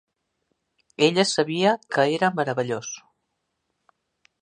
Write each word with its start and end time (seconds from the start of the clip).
Ella 1.09 1.25
sabia 1.33 1.75
que 1.97 2.07
era 2.17 2.33
meravellós. 2.41 2.91